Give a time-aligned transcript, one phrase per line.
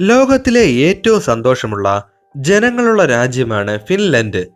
[0.00, 4.46] ലോകത്തിലെ ഏറ്റവും സന്തോഷമുള്ള ജനങ്ങളുള്ള രാജ്യമാണ് ഫിൻലൻഡ്.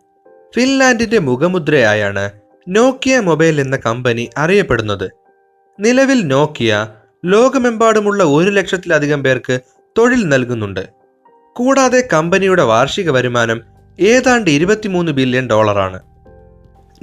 [0.57, 2.31] ഫിൻലാൻഡിന്റെ മുഖമുദ്രയായാണ്
[2.69, 5.11] നോക്കിയ മൊബൈൽ എന്ന കമ്പനി അറിയപ്പെടുന്നത്.
[5.81, 6.87] നിലവിൽ നോക്കിയ
[7.25, 9.61] ലോകമെമ്പാടുമുള്ള ഒരു ലക്ഷത്തിലധികം പേർക്ക്
[9.99, 10.89] തൊഴിൽ നൽകുന്നുണ്ട്.
[11.57, 13.61] കൂടാതെ കമ്പനിയുടെ വാർഷിക വരുമാനം
[14.01, 16.01] ഏതാണ്ട് ഇരുപത്തിമൂന്ന് ബില്യൺ ഡോളറാണ്.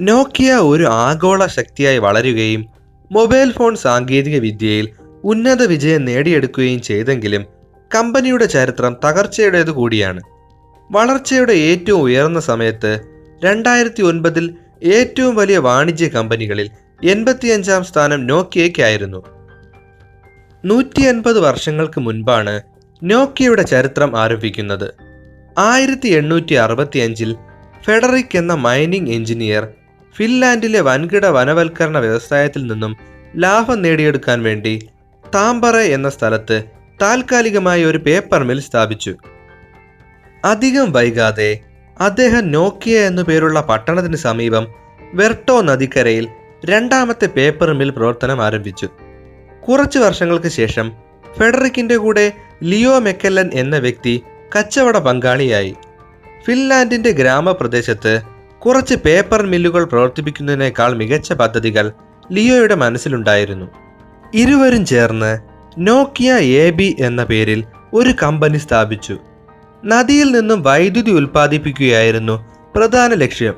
[0.00, 2.66] നോക്കിയ ഒരു ആഗോള ശക്തിയായി വളരുകയും
[3.12, 4.88] മൊബൈൽ ഫോൺ സാങ്കേതിക വിദ്യയിൽ
[5.24, 7.57] ഉന്നത വിജയം നേടിയെടുക്കുകയും ചെയ്തെങ്കിലും
[7.94, 10.20] കമ്പനിയുടെ ചരിത്രം തകർച്ചയുടേതു കൂടിയാണ്.
[10.90, 13.00] വളർച്ചയുടെ ഏറ്റവും ഉയർന്ന സമയത്ത്
[13.44, 16.70] രണ്ടായിരത്തി ഒൻപതിൽ ഏറ്റവും വലിയ വാണിജ്യ കമ്പനികളിൽ
[17.04, 19.24] എൺപത്തിയഞ്ചാം സ്ഥാനം നോക്കിയയ്ക്കായിരുന്നു
[20.64, 22.60] നൂറ്റി അൻപത് വർഷങ്ങൾക്ക് മുൻപാണ്
[23.02, 24.94] നോക്കിയയുടെ ചരിത്രം ആരംഭിക്കുന്നത്.
[25.58, 27.36] ആയിരത്തി എണ്ണൂറ്റി അറുപത്തി അഞ്ചിൽ
[27.84, 29.68] ഫെഡറിക് എന്ന മൈനിങ് എഞ്ചിനീയർ
[30.16, 32.96] ഫിൻലാൻഡിലെ വൻകിട വനവൽക്കരണ വ്യവസായത്തിൽ നിന്നും
[33.36, 34.88] ലാഭം നേടിയെടുക്കാൻ വേണ്ടി
[35.34, 39.16] താമ്പറ എന്ന സ്ഥലത്ത് താൽക്കാലികമായി ഒരു പേപ്പർ മിൽ സ്ഥാപിച്ചു.
[40.44, 41.58] അധികം വൈകാതെ
[42.00, 44.66] അദ്ദേഹം നോക്കിയ എന്നു പേരുള്ള പട്ടണത്തിന് സമീപം
[45.14, 46.28] വെർട്ടോ നദിക്കരയിൽ
[46.64, 48.88] രണ്ടാമത്തെ പേപ്പർ മിൽ പ്രവർത്തനം ആരംഭിച്ചു.
[49.68, 50.92] കുറച്ചു വർഷങ്ങൾക്ക് ശേഷം
[51.38, 52.32] ഫെഡറിക്കിന്റെ കൂടെ
[52.62, 54.22] ലിയോ മെക്കല്ലൻ എന്ന വ്യക്തി
[54.58, 55.74] കച്ചവട പങ്കാളിയായി.
[56.46, 58.22] ഫിൻലാൻഡിന്റെ ഗ്രാമപ്രദേശത്ത്
[58.58, 61.92] കുറച്ച് പേപ്പർ മില്ലുകൾ പ്രവർത്തിപ്പിക്കുന്നതിനേക്കാൾ മികച്ച പദ്ധതികൾ
[62.32, 63.66] ലിയോയുടെ മനസ്സിലുണ്ടായിരുന്നു.
[64.34, 69.18] ഇരുവരും ചേർന്ന് നോക്കിയ എ ബി എന്ന പേരിൽ ഒരു കമ്പനി സ്ഥാപിച്ചു.
[69.84, 73.54] നദിയിൽ നിന്നും വൈദ്യുതി ഉൽപ്പാദിപ്പിക്കുകയായിരുന്നു പ്രധാന ലക്ഷ്യം.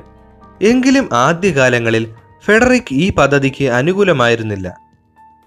[0.61, 2.13] എങ്കിലും ആദ്യകാലങ്ങളിൽ
[2.45, 4.75] ഫെഡറിക് ഈ പദ്ധതിക്ക് അനുകൂലമായിരുന്നില്ല.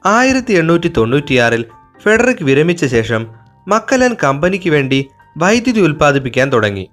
[0.06, 1.64] ആയിരത്തി എണ്ണൂറ്റി തൊണ്ണൂറ്റിയാറിൽ
[2.02, 3.26] ഫെഡറിക് വിരമിച്ച ശേഷം
[3.68, 6.90] മക്കലൻ കമ്പനിക്ക് വേണ്ടി വൈദ്യുതി ഉൽപ്പാദിപ്പിക്കാൻ തുടങ്ങി.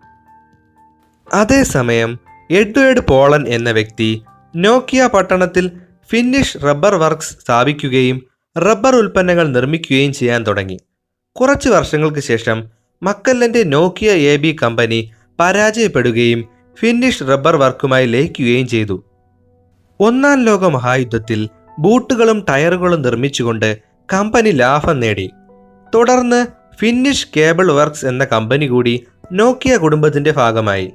[1.33, 2.19] അതേസമയം
[2.51, 4.23] എഡ്വേർഡ് പോളൻ എന്ന വ്യക്തി
[4.55, 5.71] നോക്കിയ പട്ടണത്തിൽ
[6.11, 10.79] ഫിന്നിഷ് റബ്ബർ വർക്ക്സ് സ്ഥാപിക്കുകയും റബ്ബർ ഉൽപ്പന്നങ്ങൾ നിർമ്മിക്കുകയും ചെയ്യാൻ തുടങ്ങി.
[11.35, 12.69] കുറച്ച് വർഷങ്ങൾക്ക് ശേഷം
[13.03, 16.45] മക്കല്ലന്റെ നോക്കിയ എ ബി കമ്പനി പരാജയപ്പെടുകയും
[16.79, 19.03] ഫിന്നിഷ് റബ്ബർ വർക്കുമായി ലയിക്കുകയും ചെയ്തു.
[19.99, 21.49] ഒന്നാം ലോക മഹായുദ്ധത്തിൽ
[21.79, 23.79] ബൂട്ടുകളും ടയറുകളും നിർമ്മിച്ചുകൊണ്ട്
[24.13, 25.31] കമ്പനി ലാഭം നേടി.
[25.95, 30.91] തുടർന്ന് ഫിന്നിഷ് കേബിൾ വർക്ക്സ് എന്ന കമ്പനി കൂടി നോക്കിയ കുടുംബത്തിന്റെ ഭാഗമായി.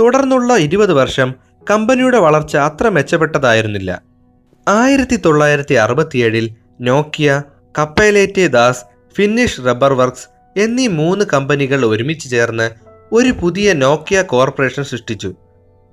[0.00, 1.34] തുടർന്നുള്ള ഇരുപത് വർഷം
[1.70, 4.02] കമ്പനിയുടെ വളർച്ച അത്ര മെച്ചപ്പെട്ടതായിരുന്നില്ല.
[4.68, 7.42] ആയിരത്തി തൊള്ളായിരത്തി അറുപത്തിയേഴിൽ നോക്കിയ
[7.78, 8.84] കപ്പൈലേറ്റെ ദാസ്
[9.16, 12.70] ഫിന്നിഷ് റബ്ബർ വർക്ക്സ് എന്നീ മൂന്ന് കമ്പനികൾ ഒരുമിച്ച് ചേർന്ന്
[13.12, 15.34] ഒരു പുതിയ നോക്കിയ കോർപ്പറേഷൻ സൃഷ്ടിച്ചു.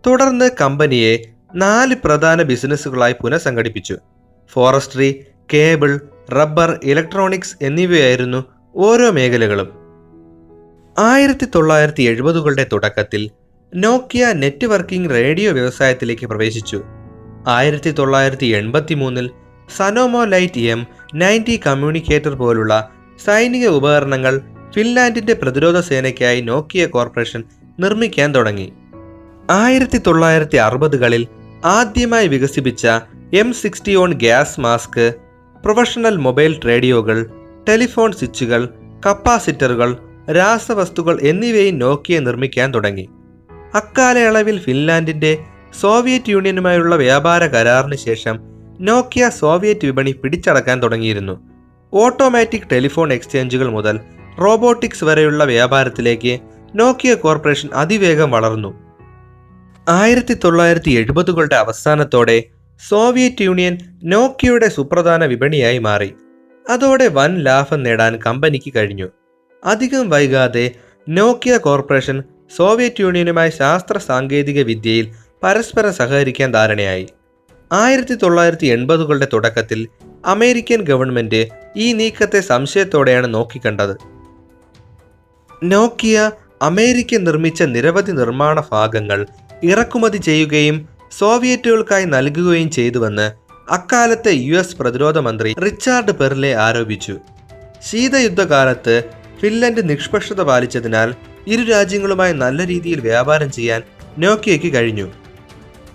[0.08, 1.18] തുടർന്ന് കമ്പനിയെ
[1.56, 3.98] നാല് പ്രധാന ബിസിനസ്സുകളായി പുനഃസംഘടിപ്പിച്ചു.
[4.48, 6.02] ഫോറസ്ട്രി കേബിൾ
[6.32, 8.46] റബ്ബർ ഇലക്ട്രോണിക്സ് എന്നിവയായിരുന്നു
[8.76, 9.70] ഓരോ മേഖലകളും.
[11.00, 13.30] ആയിരത്തി തൊള്ളായിരത്തി എഴുപതുകളുടെ തുടക്കത്തിൽ
[13.76, 16.84] നോക്കിയ നെറ്റ്വർക്കിംഗ് റേഡിയോ വ്യവസായത്തിലേക്ക് പ്രവേശിച്ചു.
[17.48, 19.30] ആയിരത്തി തൊള്ളായിരത്തി എൺപത്തി മൂന്നിൽ
[19.70, 22.92] സനോമോ ലൈറ്റ് എം നയന്റി കമ്മ്യൂണിക്കേറ്റർ പോലുള്ള
[23.26, 24.42] സൈനിക ഉപകരണങ്ങൾ
[24.76, 27.44] ഫിൻലാൻഡിന്റെ പ്രതിരോധ സേനയ്ക്കായി നോക്കിയ കോർപ്പറേഷൻ
[27.80, 28.74] നിർമ്മിക്കാൻ തുടങ്ങി.
[29.50, 31.28] ആയിരത്തി തൊള്ളായിരത്തി അറുപതുകളിൽ
[31.66, 32.88] ആദ്യമായി വികസിപ്പിച്ച
[33.34, 35.14] M sixty on gas mask
[35.66, 37.30] professional mobile റേഡിയോകൾ
[37.70, 38.70] telephone സ്വിച്ചുകൾ
[39.06, 39.98] കപ്പാസിറ്ററുകൾ
[40.32, 43.10] രാസവസ്തുക്കൾ എന്നിവയും നോക്കിയ നിർമ്മിക്കാൻ തുടങ്ങി.
[43.76, 45.38] അക്കാലയളവിൽ ഫിൻലാൻഡിന്റെ
[45.82, 51.40] സോവിയറ്റ് യൂണിയനുമായുള്ള വ്യാപാര കരാറിന് ശേഷം നോക്കിയ സോവിയറ്റ് വിപണി പിടിച്ചടക്കാൻ തുടങ്ങിയിരുന്നു.
[51.94, 54.00] ഓട്ടോമാറ്റിക് ടെലിഫോൺ എക്സ്ചേഞ്ചുകൾ മുതൽ
[54.42, 56.40] റോബോട്ടിക്സ് വരെയുള്ള വ്യാപാരത്തിലേക്ക്
[56.76, 58.86] നോക്കിയ കോർപ്പറേഷൻ അതിവേഗം വളർന്നു.
[59.90, 62.44] ആയിരത്തി തൊള്ളായിരത്തി എഴുപതുകളുടെ അവസാനത്തോടെ
[62.90, 66.14] സോവിയറ്റ് യൂണിയൻ നോക്കിയയുടെ സുപ്രധാന വിപണിയായി മാറി.
[66.70, 69.10] അതോടെ വൻ ലാഭം നേടാൻ കമ്പനിക്ക് കഴിഞ്ഞു.
[69.66, 70.72] അധികം വൈകാതെ
[71.10, 72.24] നോക്കിയ കോർപ്പറേഷൻ
[72.58, 75.12] സോവിയറ്റ് യൂണിയനുമായി ശാസ്ത്ര സാങ്കേതിക വിദ്യയിൽ
[75.44, 77.08] പരസ്പരം സഹകരിക്കാൻ ധാരണയായി.
[77.74, 79.88] ആയിരത്തി തൊള്ളായിരത്തി എൺപതുകളുടെ തുടക്കത്തിൽ
[80.26, 83.98] അമേരിക്കൻ ഗവൺമെന്റ് ഈ നീക്കത്തെ സംശയത്തോടെയാണ് നോക്കിക്കണ്ടത്.
[85.64, 86.32] നോക്കിയ
[86.62, 89.26] അമേരിക്ക നിർമ്മിച്ച നിരവധി നിർമ്മാണ ഭാഗങ്ങൾ
[89.64, 93.32] ഇറക്കുമതി ചെയ്യുകയും സോവിയറ്റുകൾക്കായി നൽകുകയും ചെയ്തുവെന്ന്
[93.72, 97.18] അക്കാലത്തെ യു എസ് പ്രതിരോധ മന്ത്രി റിച്ചാർഡ് പെർലെ ആരോപിച്ചു.
[97.84, 99.04] ശീതയുദ്ധകാലത്ത്
[99.42, 101.14] ഫിൻലൻഡ് നിഷ്പക്ഷത പാലിച്ചതിനാൽ
[101.48, 103.82] ഇരു രാജ്യങ്ങളുമായി നല്ല രീതിയിൽ വ്യാപാരം ചെയ്യാൻ
[104.18, 105.12] നോക്കിയയ്ക്ക് കഴിഞ്ഞു.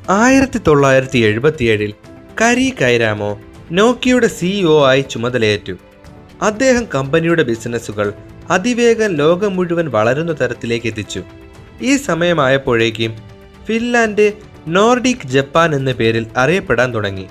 [0.08, 1.94] ആയിരത്തി തൊള്ളായിരത്തി എഴുപത്തിയേഴിൽ
[2.40, 3.40] കരി കൈരാമോ
[3.72, 5.72] നോക്കിയുടെ സിഇഒ ആയി ചുമതലയേറ്റു.
[6.42, 8.12] അദ്ദേഹം കമ്പനിയുടെ ബിസിനസ്സുകൾ
[8.50, 11.22] അതിവേഗം ലോകം മുഴുവൻ വളരുന്ന തരത്തിലേക്ക് എത്തിച്ചു.
[11.82, 13.14] ഈ സമയമായപ്പോഴേക്കും
[13.66, 14.32] ഫിൻലാൻഡ്
[14.68, 17.26] നോർഡിക് ജപ്പാൻ എന്ന പേരിൽ അറിയപ്പെടാൻ തുടങ്ങി.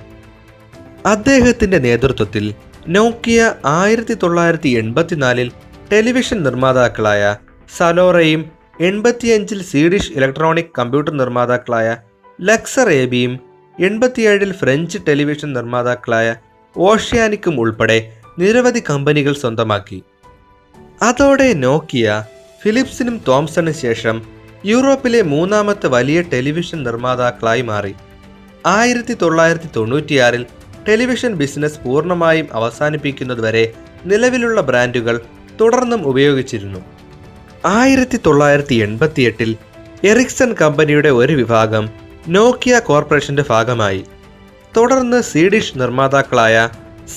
[1.06, 2.54] അദ്ദേഹത്തിന്റെ നേതൃത്വത്തിൽ
[2.88, 5.52] നോക്കിയ ആയിരത്തി തൊള്ളായിരത്തി എൺപത്തിനാലിൽ
[5.92, 7.36] ടെലിവിഷൻ നിർമ്മാതാക്കളായ
[7.78, 8.52] സലോറയും
[8.82, 11.98] എൺപത്തിയഞ്ചിൽ സ്വീഡിഷ് ഇലക്ട്രോണിക് കമ്പ്യൂട്ടർ നിർമ്മാതാക്കളായ
[12.42, 13.40] ലക്സർ എബിയും
[13.80, 16.36] എൺപത്തിയേഴിൽ ഫ്രഞ്ച് ടെലിവിഷൻ നിർമ്മാതാക്കളായ
[16.78, 20.04] ഓഷ്യാനിക്കും ഉൾപ്പെടെ നിരവധി കമ്പനികൾ സ്വന്തമാക്കി.
[21.02, 22.24] അതോടെ നോക്കിയ
[22.64, 24.22] ഫിലിപ്സിനും തോംസണിനും ശേഷം
[24.66, 27.96] യൂറോപ്പിലെ മൂന്നാമത്തെ വലിയ ടെലിവിഷൻ നിർമ്മാതാക്കളായി മാറി.
[28.66, 30.46] ആയിരത്തി തൊള്ളായിരത്തി തൊണ്ണൂറ്റിയാറിൽ
[30.88, 33.74] ടെലിവിഷൻ ബിസിനസ് പൂർണമായും അവസാനിപ്പിക്കുന്നതുവരെ
[34.06, 35.22] നിലവിലുള്ള ബ്രാൻഡുകൾ
[35.62, 36.80] തുടർന്നും ഉപയോഗിച്ചിരുന്നു.
[37.66, 39.56] ആയിരത്തി തൊള്ളായിരത്തി എൺപത്തിയെട്ടിൽ
[40.04, 44.04] എറിക്സൺ കമ്പനിയുടെ ഒരു വിഭാഗം നോക്കിയ കോർപ്പറേഷന്റെ ഭാഗമായി.
[44.78, 46.70] തുടർന്ന് സ്വീഡിഷ് നിർമ്മാതാക്കളായ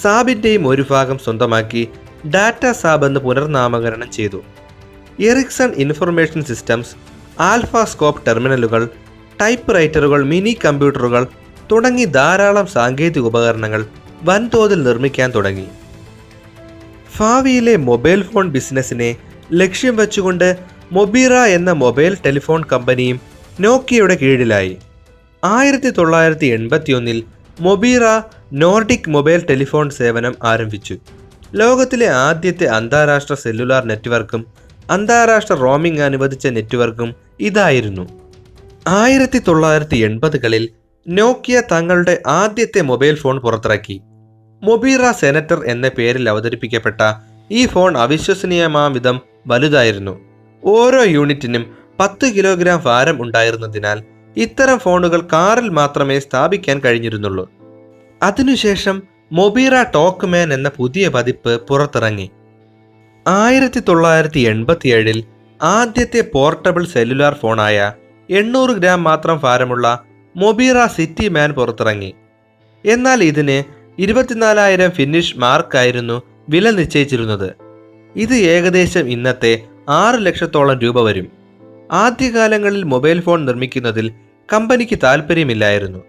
[0.02, 1.88] സാബിന്റെയും ഒരു ഭാഗം സ്വന്തമാക്കി
[2.34, 4.42] ഡാറ്റ സാബ് എന്ന് പുനർനാമകരണം ചെയ്തു.
[5.20, 6.88] എറിക്സൺ ഇൻഫർമേഷൻ സിസ്റ്റംസ്
[7.40, 8.88] ആൽഫാസ്കോപ്പ് ടെർമിനലുകൾ
[9.40, 11.26] ടൈപ്പ് റൈറ്ററുകൾ മിനി കമ്പ്യൂട്ടറുകൾ
[11.72, 13.86] തുടങ്ങി ധാരാളം സാങ്കേതിക ഉപകരണങ്ങൾ
[14.22, 15.66] വൻതോതിൽ നിർമ്മിക്കാൻ തുടങ്ങി.
[17.18, 19.16] ഭാവിയിലെ മൊബൈൽ ഫോൺ ബിസിനസ്സിനെ
[19.52, 20.56] ലക്ഷ്യം വെച്ചുകൊണ്ട്
[20.92, 23.20] മൊബീറ എന്ന മൊബൈൽ ടെലിഫോൺ കമ്പനിയും
[23.60, 24.78] നോക്കിയയുടെ കീഴിലായി.
[25.44, 27.24] ആയിരത്തി തൊള്ളായിരത്തി എൺപത്തിയൊന്നിൽ
[27.60, 28.02] മൊബീറ
[28.52, 30.96] നോർഡിക് മൊബൈൽ ടെലിഫോൺ സേവനം ആരംഭിച്ചു.
[31.54, 34.46] ലോകത്തിലെ ആദ്യത്തെ അന്താരാഷ്ട്ര സെല്ലുലാർ നെറ്റ്വർക്കും
[34.90, 38.08] അന്താരാഷ്ട്ര റോമിംഗ് അനുവദിച്ച നെറ്റ്വർക്കും ഇതായിരുന്നു.
[38.88, 40.68] ആയിരത്തി തൊള്ളായിരത്തി എൺപതുകളിൽ
[41.08, 44.00] നോക്കിയ തങ്ങളുടെ ആദ്യത്തെ മൊബൈൽ ഫോൺ പുറത്തിറക്കി.
[44.62, 47.00] മൊബീറ സെനറ്റർ എന്ന പേരിൽ അവതരിപ്പിക്കപ്പെട്ട
[47.50, 50.20] ഈ ഫോൺ അവിശ്വസനീയമാം വിധം വലുതായിരുന്നു.
[50.64, 51.64] ഓരോ യൂണിറ്റിനും
[52.00, 57.50] പത്ത് കിലോഗ്രാം ഭാരം ഉണ്ടായിരുന്നതിനാൽ ഇത്തരം ഫോണുകൾ കാറിൽ മാത്രമേ സ്ഥാപിക്കാൻ കഴിഞ്ഞിരുന്നുള്ളൂ.
[58.22, 59.02] അതിനുശേഷം
[59.32, 62.30] മൊബീറ ടോക്ക്മാൻ എന്ന പുതിയ പതിപ്പ് പുറത്തിറങ്ങി.
[63.26, 65.24] ആയിരത്തി തൊള്ളായിരത്തി എൺപത്തിയേഴിൽ
[65.62, 67.92] ആദ്യത്തെ പോർട്ടബിൾ സെല്ലുലാർ ഫോണായ
[68.30, 70.04] എണ്ണൂറ് ഗ്രാം മാത്രം ഭാരമുള്ള
[70.36, 72.14] മൊബീറ സിറ്റി മാൻ പുറത്തിറങ്ങി.
[72.84, 73.62] എന്നാൽ ഇതിന്
[73.98, 77.52] ഇരുപത്തിനാലായിരം ഫിനിഷ് മാർക്കായിരുന്നു വില നിശ്ചയിച്ചിരുന്നത്.
[78.16, 81.42] ഇത് ഏകദേശം ഇന്നത്തെ ആറ് ലക്ഷത്തോളം രൂപ വരും.
[81.92, 84.12] ആദ്യകാലങ്ങളിൽ മൊബൈൽ ഫോൺ നിർമ്മിക്കുന്നതിൽ
[84.48, 86.00] കമ്പനിക്ക് താൽപ്പര്യമില്ലായിരുന്നു.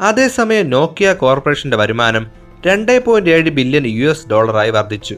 [0.00, 2.26] അതേസമയം നോക്കിയ കോർപ്പറേഷന്റെ വരുമാനം
[2.66, 5.16] രണ്ട് പോയിന്റ് ഏഴ് ബില്യൺ യു എസ് ഡോളറായി വർദ്ധിച്ചു.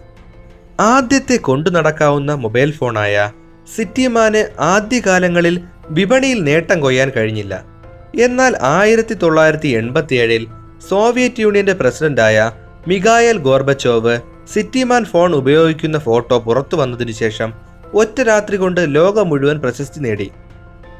[0.81, 3.33] ആദ്യത്തെ കൊണ്ടു നടക്കാവുന്ന മൊബൈൽ ഫോണായ
[3.77, 5.61] സിറ്റിമാന് ആദ്യകാലങ്ങളിൽ
[5.91, 7.65] വിപണിയിൽ നേട്ടം കൊയ്യാൻ കഴിഞ്ഞില്ല.
[8.21, 10.47] എന്നാൽ ആയിരത്തി തൊള്ളായിരത്തി എൺപത്തിയേഴിൽ
[10.89, 12.53] സോവിയറ്റ് യൂണിയന്റെ പ്രസിഡന്റായ
[12.89, 14.21] മിഗായൽ ഗോർബച്ചോവ്
[14.55, 17.53] സിറ്റിമാൻ ഫോൺ ഉപയോഗിക്കുന്ന ഫോട്ടോ പുറത്തു വന്നതിനു ശേഷം
[17.95, 20.31] ഒറ്റ രാത്രി കൊണ്ട് ലോകം മുഴുവൻ പ്രശസ്തി നേടി.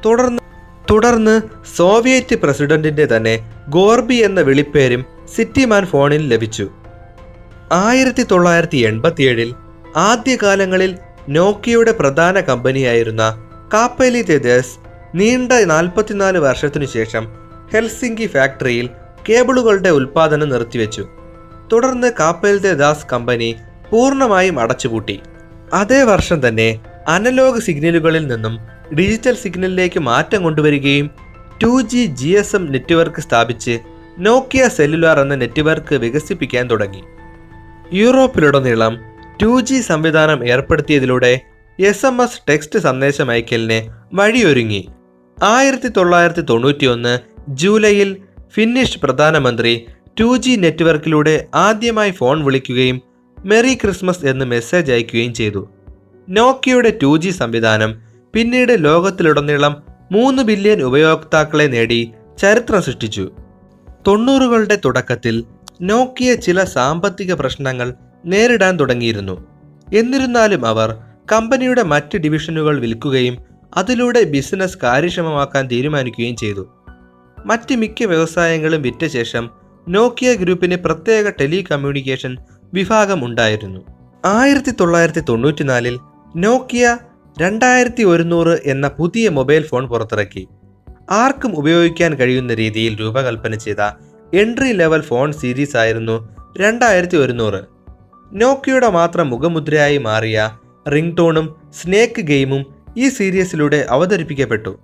[0.05, 0.46] തുടർന്ന്
[0.89, 1.41] തുടർന്ന്
[1.75, 5.05] സോവിയറ്റ് പ്രസിഡന്റിന്റെ തന്നെ ഗോർബി എന്ന വിളിപ്പേരും
[5.35, 6.69] സിറ്റിമാൻ ഫോണിൽ ലഭിച്ചു.
[7.71, 9.55] ആയിരത്തി തൊള്ളായിരത്തി എൺപത്തിയേഴിൽ
[9.95, 10.97] ആദ്യകാലങ്ങളിൽ
[11.29, 14.77] നോക്കിയുടെ പ്രധാന കമ്പനിയായിരുന്ന കാപ്പലി തെദേസ്
[15.15, 17.27] നീണ്ട നാൽപ്പത്തിനാല് വർഷത്തിനു ശേഷം
[17.73, 18.89] ഹെൽസിംഗി ഫാക്ടറിയിൽ
[19.29, 21.07] കേബിളുകളുടെ ഉൽപ്പാദനം നിർത്തിവെച്ചു.
[21.73, 23.55] തുടർന്ന് കാപ്പൽ ദാസ് കമ്പനി
[23.91, 25.19] പൂർണമായും അടച്ചുപൂട്ടി.
[25.73, 28.59] അതേ വർഷം തന്നെ അനലോഗ് സിഗ്നലുകളിൽ നിന്നും
[28.95, 31.09] ഡിജിറ്റൽ സിഗ്നലിലേക്ക് മാറ്റം കൊണ്ടുവരികയും
[31.63, 33.79] two G G S M network സ്ഥാപിച്ച്
[34.19, 37.03] നോക്കിയ സെല്ലുലാർ എന്ന നെറ്റ്വർക്ക് വികസിപ്പിക്കാൻ തുടങ്ങി.
[37.93, 38.97] യൂറോപ്പിലുടനീളം
[39.41, 41.39] ടു ജി സംവിധാനം ഏർപ്പെടുത്തിയതിലൂടെ
[41.79, 44.87] എസ് എം എസ് ടെക്സ്റ്റ് സന്ദേശം അയക്കലിന് വഴിയൊരുങ്ങി.
[45.43, 47.19] ആയിരത്തി തൊള്ളായിരത്തി തൊണ്ണൂറ്റിയൊന്ന്
[47.49, 48.17] ജൂലൈയിൽ
[48.53, 49.85] ഫിന്നിഷ് പ്രധാനമന്ത്രി
[50.19, 53.01] ടു ജി നെറ്റ്വർക്കിലൂടെ ആദ്യമായി ഫോൺ വിളിക്കുകയും
[53.45, 55.69] മെറി ക്രിസ്മസ് എന്ന് മെസ്സേജ് അയക്കുകയും ചെയ്തു.
[56.29, 58.01] നോക്കിയയുടെ ടു ജി സംവിധാനം
[58.33, 63.31] പിന്നീട് ലോകത്തിലുടനീളം മൂന്ന് ബില്യൺ ഉപയോക്താക്കളെ നേടി ചരിത്രം സൃഷ്ടിച്ചു.
[64.07, 65.43] തൊണ്ണൂറുകളുടെ തുടക്കത്തിൽ
[65.81, 67.93] നോക്കിയ ചില സാമ്പത്തിക പ്രശ്നങ്ങൾ
[68.25, 69.45] നേരിടാൻ തുടങ്ങിയിരുന്നു.
[69.93, 70.97] എന്നിരുന്നാലും അവർ
[71.31, 73.37] കമ്പനിയുടെ മറ്റ് ഡിവിഷനുകൾ വിൽക്കുകയും
[73.77, 76.69] അതിലൂടെ ബിസിനസ് കാര്യക്ഷമമാക്കാൻ തീരുമാനിക്കുകയും ചെയ്തു.
[77.45, 79.49] മറ്റ് മിക്ക വ്യവസായങ്ങളും വിറ്റ ശേഷം
[79.89, 82.37] നോക്കിയ ഗ്രൂപ്പിന് പ്രത്യേക ടെലികമ്മ്യൂണിക്കേഷൻ
[82.73, 83.81] വിഭാഗം ഉണ്ടായിരുന്നു.
[84.25, 85.99] ആയിരത്തി തൊള്ളായിരത്തി തൊണ്ണൂറ്റിനാലിൽ
[86.35, 86.97] നോക്കിയ
[87.41, 90.47] രണ്ടായിരത്തി ഒരുന്നൂറ് എന്ന പുതിയ മൊബൈൽ ഫോൺ പുറത്തിറക്കി.
[91.11, 93.77] ആർക്കും ഉപയോഗിക്കാൻ കഴിയുന്ന രീതിയിൽ രൂപകൽപ്പന ചെയ്ത
[94.33, 97.61] എൻട്രി ലെവൽ ഫോൺ സീരീസ് ആയിരുന്നു രണ്ടായിരത്തി ഒരുന്നൂറ്
[98.33, 100.57] നോക്കിയുടെ മാത്രം മുഖമുദ്രയായി മാറിയ
[100.95, 102.65] റിംഗ് ടോണും സ്നേക്ക് ഗെയിമും
[102.97, 104.79] ഈ സീരീസിലൂടെ അവതരിപ്പിക്കപ്പെട്ടു.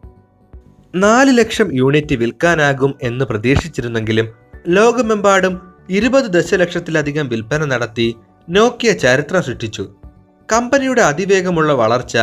[0.96, 4.30] നാല് ലക്ഷം യൂണിറ്റ് വിൽക്കാനാകും എന്ന് പ്രതീക്ഷിച്ചിരുന്നെങ്കിലും
[4.68, 8.16] ലോകമെമ്പാടും ഇരുപത് ദശലക്ഷത്തിലധികം വിൽപ്പന നടത്തി
[8.50, 9.96] നോക്കിയ ചരിത്രം സൃഷ്ടിച്ചു.
[10.52, 12.18] കമ്പനിയുടെ അതിവേഗമുള്ള വളർച്ച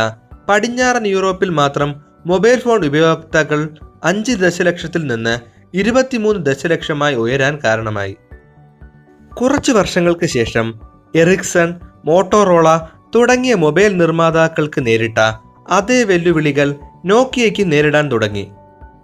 [0.49, 3.69] പടിഞ്ഞാറൻ യൂറോപ്പിൽ മാത്രം മൊബൈൽ ഫോൺ ഉപയോക്താക്കൾ
[4.03, 5.39] അഞ്ച് ദശലക്ഷത്തിൽ നിന്ന്
[5.73, 8.17] ഇരുപത്തിമൂന്ന് ദശലക്ഷമായി ഉയരാൻ കാരണമായി.
[9.41, 10.79] കുറച്ച് വർഷങ്ങൾക്ക് ശേഷം
[11.15, 12.79] എറിക്സൺ മോട്ടോറോള
[13.15, 15.19] തുടങ്ങിയ മൊബൈൽ നിർമ്മാതാക്കൾക്ക് നേരിട്ട
[15.69, 16.75] അതേ വെല്ലുവിളികൾ
[17.05, 18.51] നോക്കിയയ്ക്ക് നേരിടാൻ തുടങ്ങി.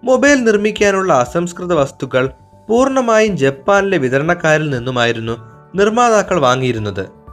[0.04, 2.30] മൊബൈൽ നിർമ്മിക്കാനുള്ള അസംസ്കൃത വസ്തുക്കൾ
[2.70, 5.38] പൂർണമായും ജപ്പാനിലെ വിതരണക്കാരിൽ നിന്നുമായിരുന്നു
[5.76, 7.27] നിർമ്മാതാക്കൾ വാങ്ങിയിരുന്നത്.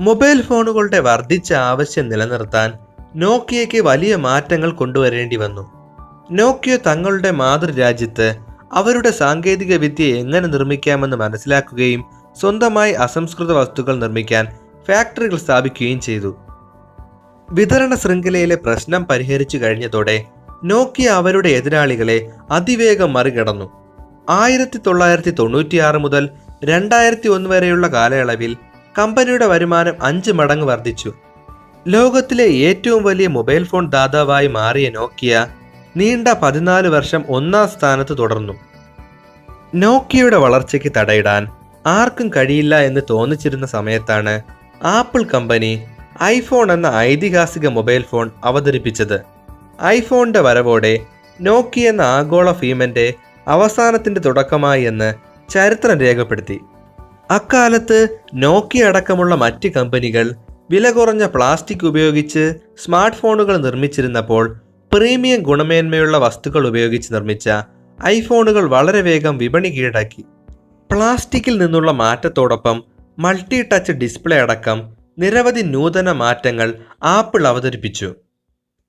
[0.00, 2.72] മൊബൈൽ ഫോണുകളുടെ വർദ്ധിച്ച ആവശ്യം നിലനിർത്താൻ
[3.16, 5.70] നോക്കിയയ്ക്ക് വലിയ മാറ്റങ്ങൾ കൊണ്ടുവരേണ്ടി വന്നു.
[6.30, 8.36] നോക്കിയ തങ്ങളുടെ മാതൃരാജ്യത്ത്
[8.72, 12.04] അവരുടെ സാങ്കേതിക വിദ്യ എങ്ങനെ നിർമ്മിക്കാമെന്ന് മനസ്സിലാക്കുകയും
[12.40, 14.46] സ്വന്തമായി അസംസ്കൃത വസ്തുക്കൾ നിർമ്മിക്കാൻ
[14.88, 16.36] ഫാക്ടറികൾ സ്ഥാപിക്കുകയും ചെയ്തു.
[17.50, 20.24] വിതരണ ശൃംഖലയിലെ പ്രശ്നം പരിഹരിച്ചു കഴിഞ്ഞതോടെ
[20.64, 23.70] നോക്കിയ അവരുടെ എതിരാളികളെ അതിവേഗം മറികടന്നു.
[24.30, 26.28] ആയിരത്തി തൊള്ളായിരത്തി തൊണ്ണൂറ്റിയാറ് മുതൽ
[26.64, 28.56] രണ്ടായിരത്തി ഒന്ന് വരെയുള്ള കാലയളവിൽ
[28.98, 31.12] കമ്പനിയുടെ വരുമാനം അഞ്ച് മടങ്ങ് വർദ്ധിച്ചു.
[31.88, 35.46] ലോകത്തിലെ ഏറ്റവും വലിയ മൊബൈൽ ഫോൺ ദാതാവായി മാറിയ നോക്കിയ
[35.96, 38.52] നീണ്ട പതിനാല് വർഷം ഒന്നാം സ്ഥാനത്ത് തുടർന്നു.
[39.74, 41.48] നോക്കിയയുടെ വളർച്ചയ്ക്ക് തടയിടാൻ
[41.86, 44.42] ആർക്കും കഴിയില്ല എന്ന് തോന്നിച്ചിരുന്ന സമയത്താണ്
[44.84, 45.86] ആപ്പിൾ കമ്പനി
[46.22, 49.20] ഐഫോൺ എന്ന ഐതിഹാസിക മൊബൈൽ ഫോൺ അവതരിപ്പിച്ചത്.
[49.82, 50.98] ഐഫോണിന്റെ വരവോടെ
[51.40, 53.14] നോക്കി എന്ന ആഗോള ഭീമന്റെ
[53.48, 55.14] അവസാനത്തിന്റെ തുടക്കമായി എന്ന്
[55.48, 56.60] ചരിത്രം രേഖപ്പെടുത്തി.
[57.30, 60.34] അക്കാലത്ത് നോക്കിയ അടക്കമുള്ള മറ്റ് കമ്പനികൾ
[60.70, 62.54] വില കുറഞ്ഞ പ്ലാസ്റ്റിക് ഉപയോഗിച്ച്
[62.84, 64.60] സ്മാർട്ട് ഫോണുകൾ നിർമ്മിച്ചിരുന്നപ്പോൾ
[64.92, 67.50] പ്രീമിയം ഗുണമേന്മയുള്ള വസ്തുക്കൾ ഉപയോഗിച്ച് നിർമ്മിച്ച
[68.06, 70.24] ഐഫോണുകൾ വളരെ വേഗം വിപണി കീഴടക്കി.
[70.90, 72.84] പ്ലാസ്റ്റിക്കിൽ നിന്നുള്ള മാറ്റത്തോടൊപ്പം
[73.18, 78.14] മൾട്ടി ടച്ച് ഡിസ്പ്ലേ അടക്കം നിരവധി നൂതന മാറ്റങ്ങൾ ആപ്പിൾ അവതരിപ്പിച്ചു.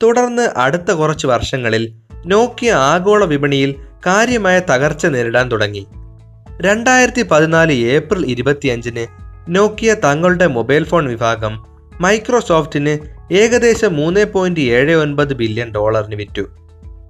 [0.03, 1.93] തുടർന്ന് അടുത്ത കുറച്ച് വർഷങ്ങളിൽ
[2.25, 5.87] നോക്കിയ ആഗോള വിപണിയിൽ കാര്യമായ തകർച്ച നേരിടാൻ തുടങ്ങി.
[6.61, 9.07] രണ്ടായിരത്തി പതിനാല് ഏപ്രിൽ ഇരുപത്തിയഞ്ചിന്
[9.55, 11.53] നോക്കിയ തങ്ങളുടെ മൊബൈൽ ഫോൺ വിഭാഗം
[12.01, 12.93] മൈക്രോസോഫ്റ്റിന്
[13.33, 16.43] ഏകദേശം മൂന്ന് പോയിന്റ് ഏഴ് ഒൻപത് ബില്യൺ ഡോളറിന് വിറ്റു.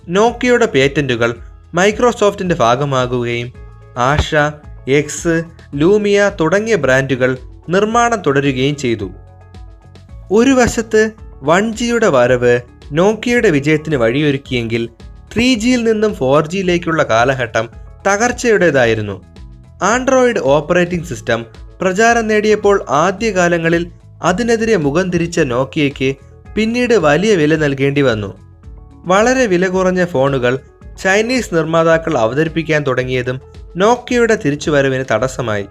[0.08, 1.36] നോക്കിയയുടെ പേറ്റന്റുകൾ
[1.74, 3.54] മൈക്രോസോഫ്റ്റിന്റെ ഭാഗമാകുകയും
[3.98, 4.36] ആഷ
[4.88, 5.44] എക്സ്
[5.76, 7.38] ലൂമിയ തുടങ്ങിയ ബ്രാൻഡുകൾ
[7.70, 9.10] നിർമ്മാണം തുടരുകയും ചെയ്തു.
[10.32, 11.12] ഒരു വശത്ത്
[11.44, 12.60] വൺ ജിയുടെ വരവ്
[12.92, 14.90] നോക്കിയയുടെ വിജയത്തിന് വഴിയൊരുക്കിയെങ്കിൽ
[15.34, 17.70] ത്രീ ജിയിൽ നിന്നും ഫോർ ജിയിലേക്കുള്ള കാലഘട്ടം
[18.08, 19.39] തകർച്ചയുടേതായിരുന്നു.
[19.84, 21.46] ആൻഡ്രോയിഡ് ഓപ്പറേറ്റിംഗ് സിസ്റ്റം
[21.82, 23.92] പ്രചാരം നേടിയപ്പോൾ ആദ്യകാലങ്ങളിൽ
[24.24, 26.16] അതിനെതിരെ മുഖം തിരിച്ച നോക്കിയയ്ക്ക്
[26.56, 28.38] പിന്നീട് വലിയ വില നൽകേണ്ടി വന്നു.
[29.06, 30.60] വളരെ വില കുറഞ്ഞ ഫോണുകൾ
[31.00, 33.42] ചൈനീസ് നിർമ്മാതാക്കൾ അവതരിപ്പിക്കാൻ തുടങ്ങിയതും
[33.78, 35.66] നോക്കിയയുടെ തിരിച്ചുവരവിന് തടസ്സമായി.